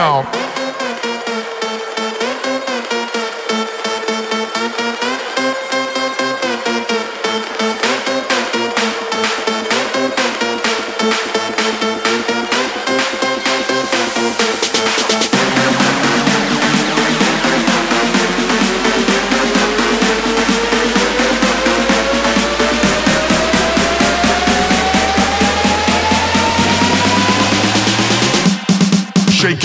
Shake 0.00 0.39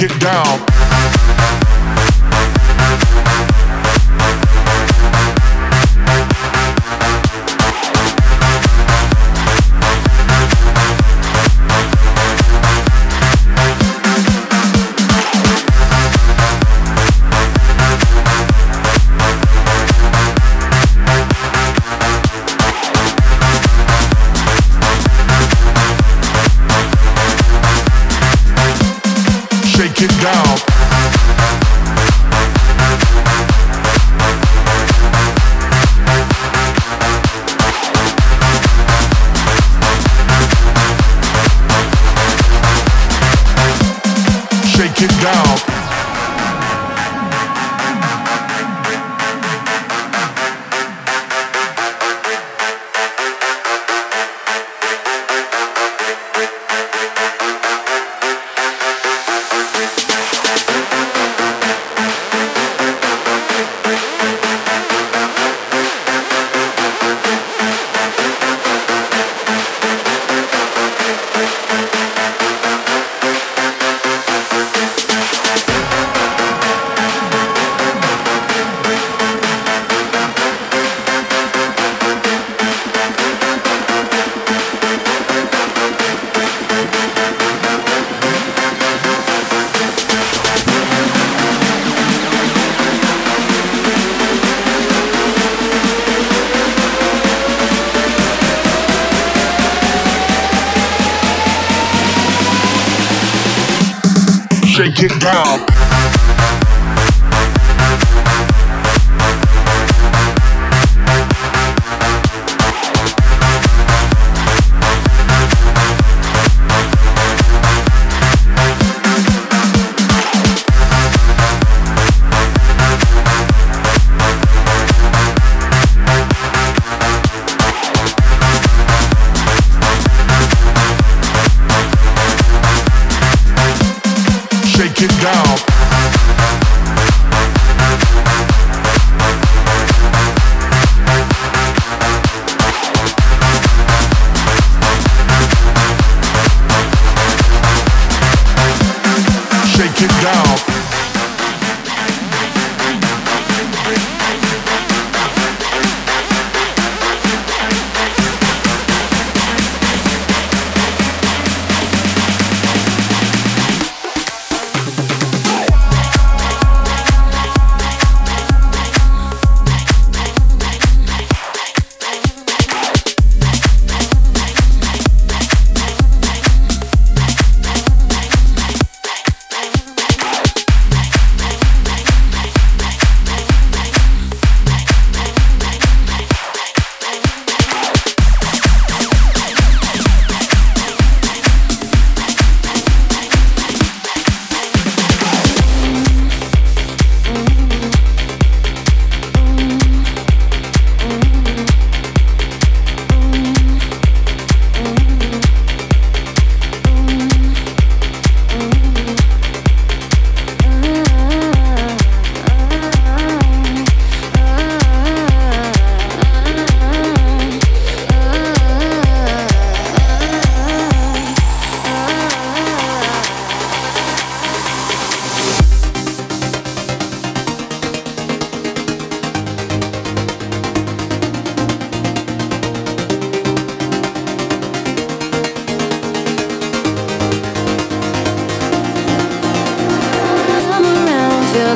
it 0.06 0.20
down. 0.20 0.75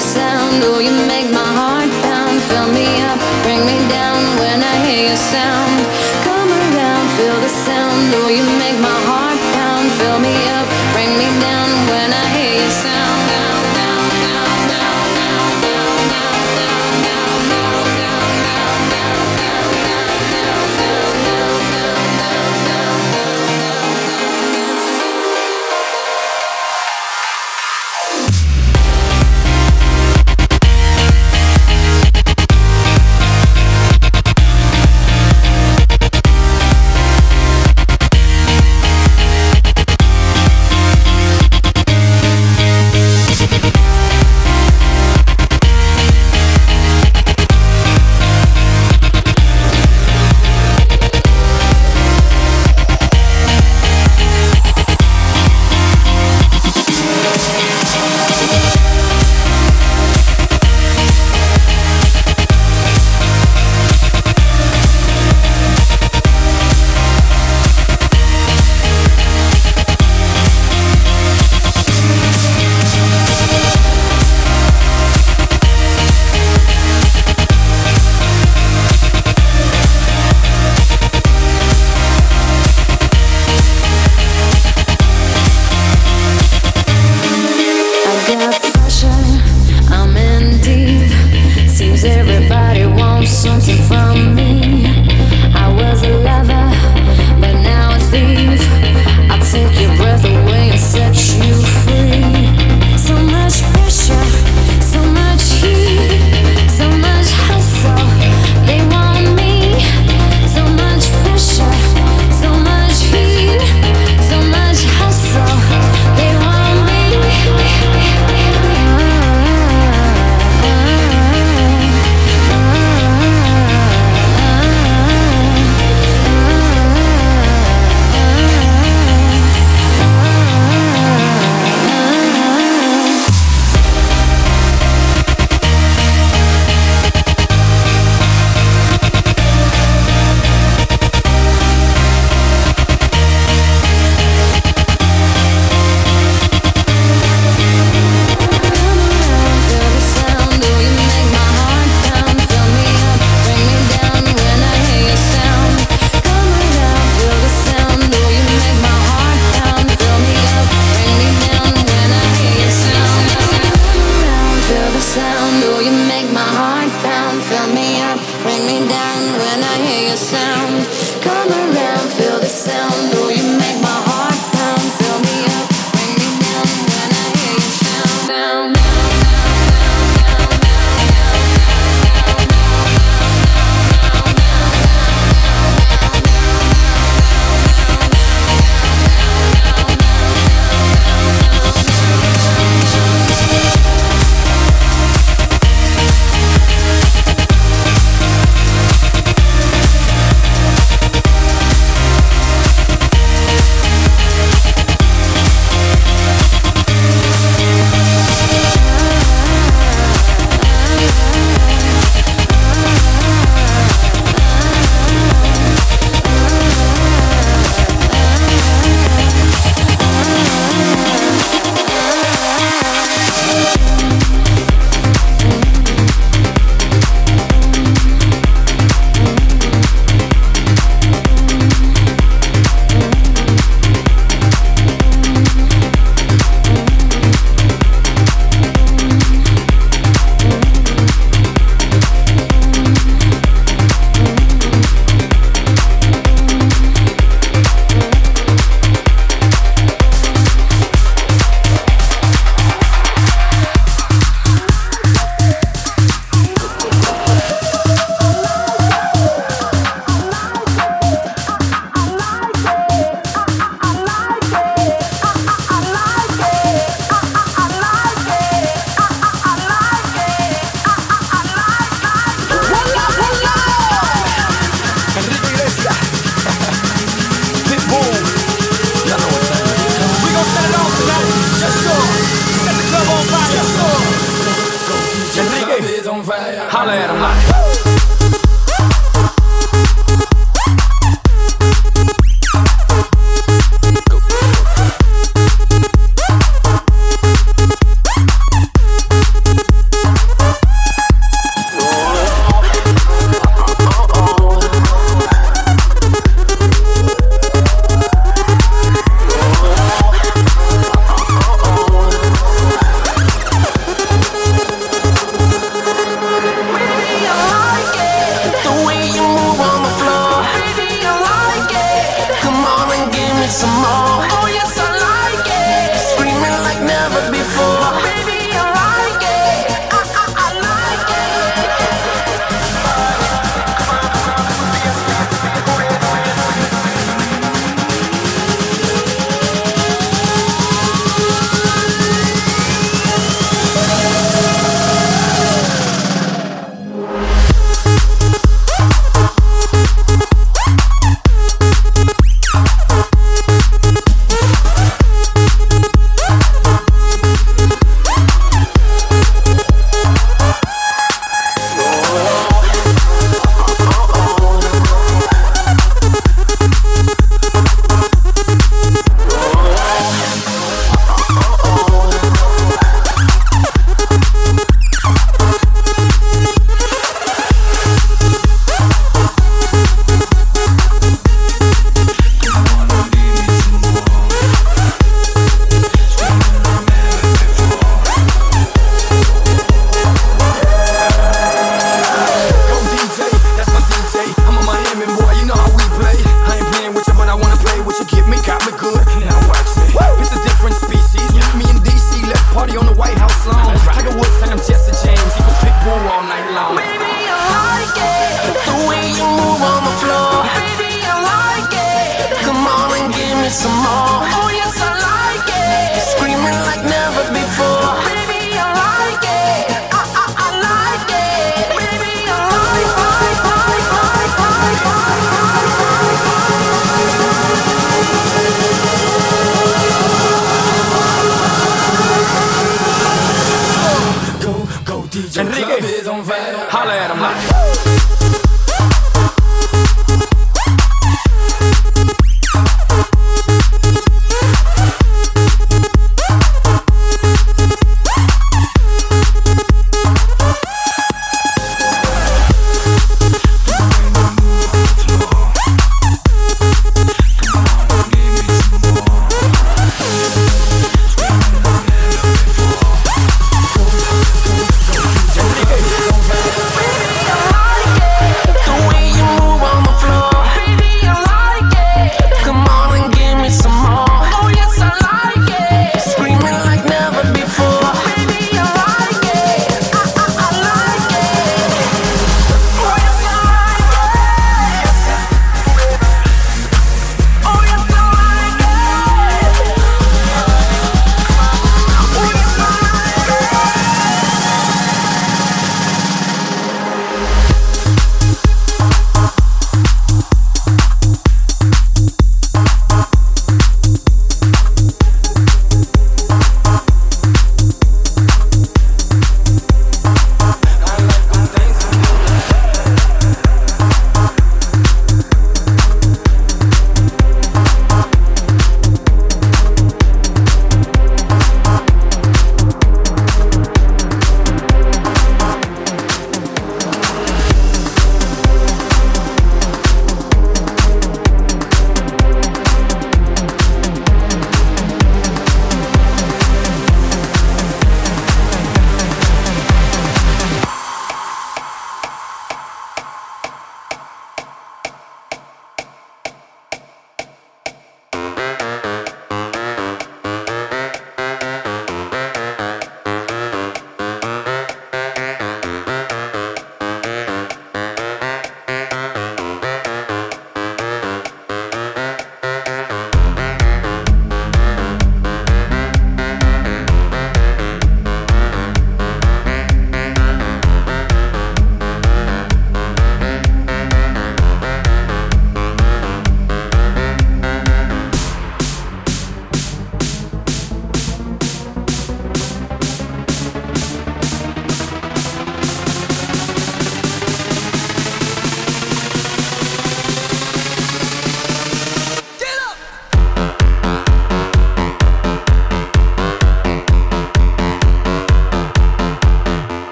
sound, 0.00 0.64
oh 0.64 0.78
you 0.78 0.99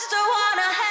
just 0.00 0.12
wanna 0.14 0.62
have 0.62 0.87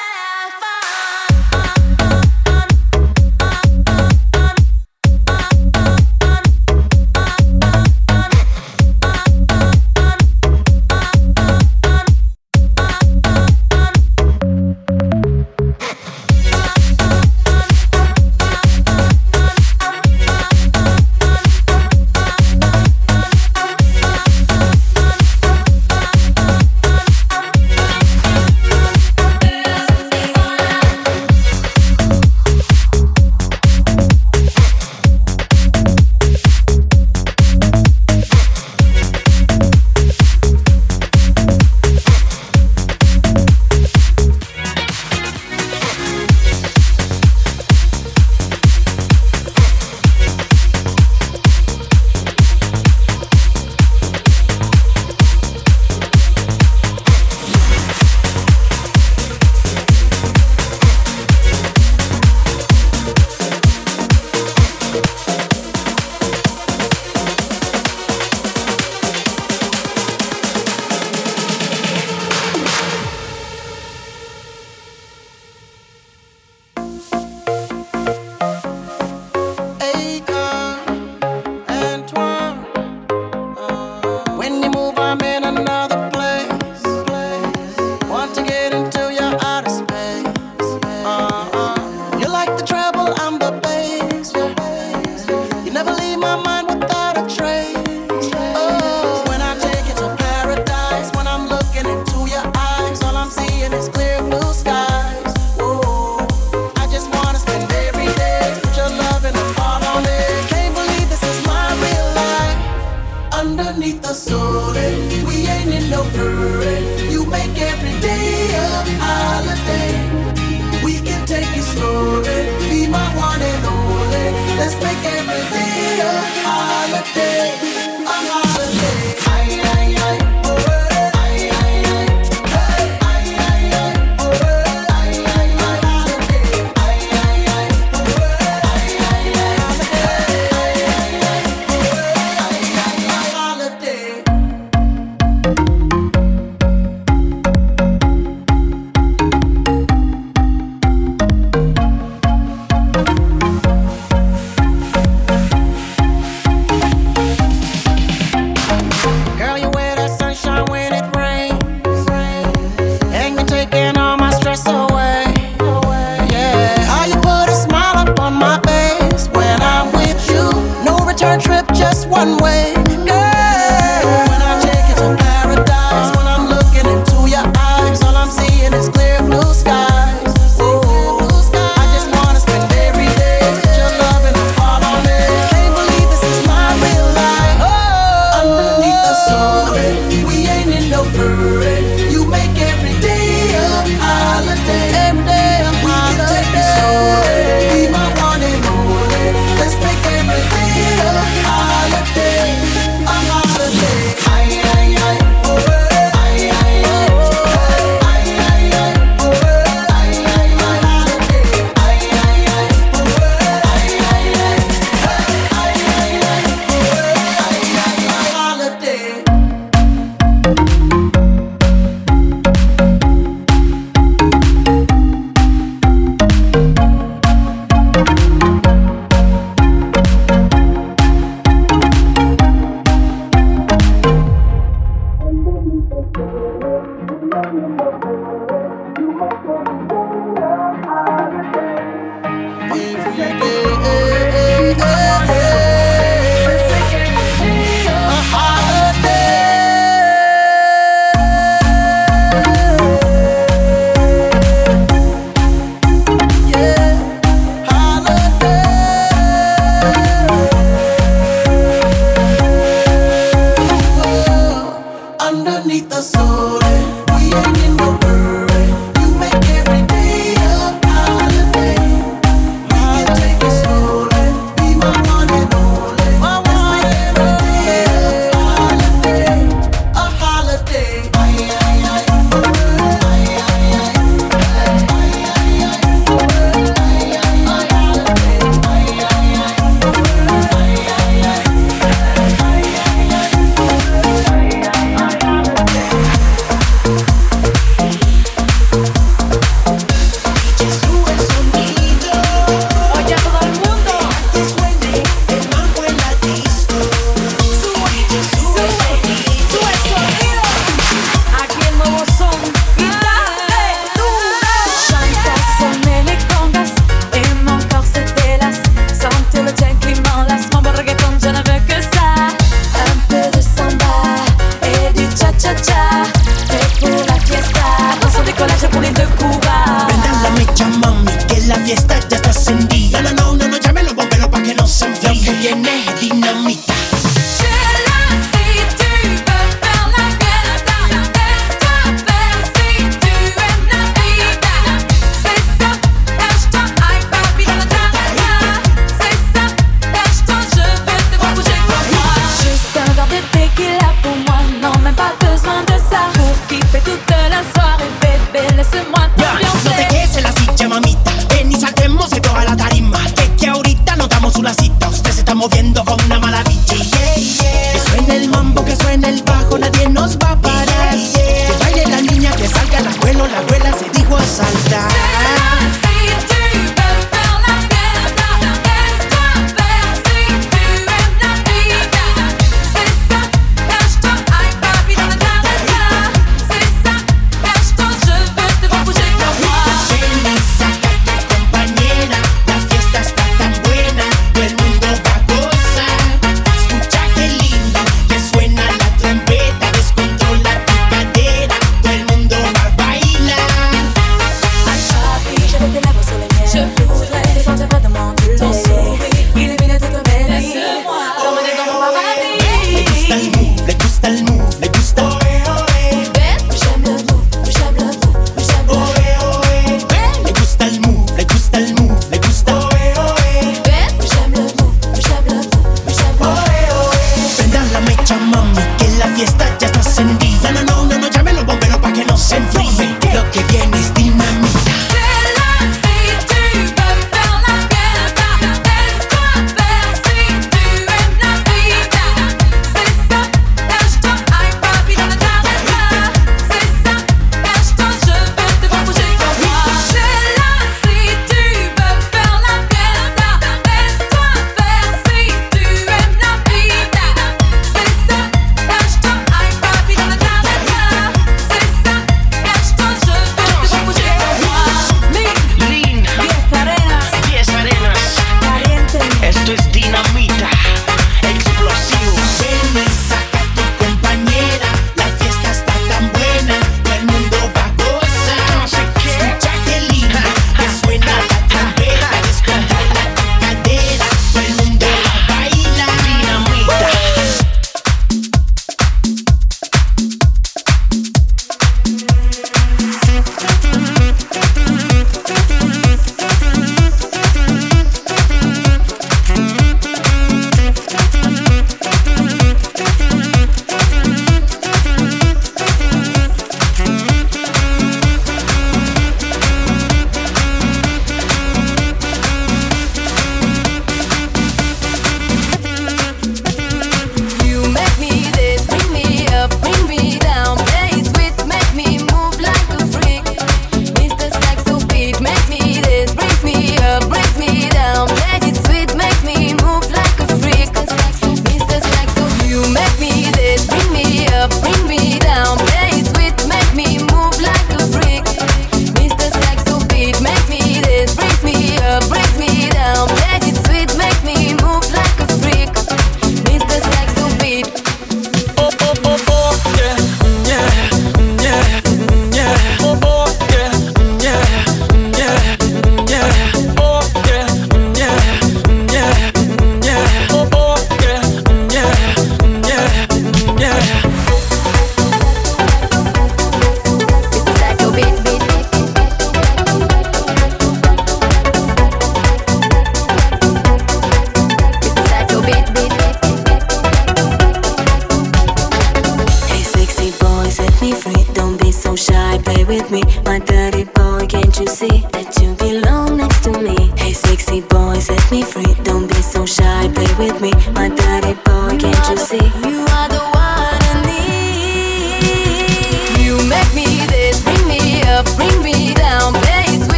with 590.18 590.42
me. 590.42 590.52
My 590.74 590.90
dirty 590.90 591.07